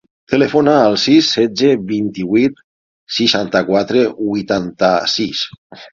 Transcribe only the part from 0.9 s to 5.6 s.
sis, setze, vint-i-vuit, seixanta-quatre, vuitanta-sis.